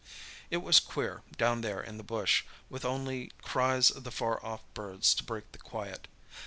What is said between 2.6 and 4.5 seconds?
with only cries of far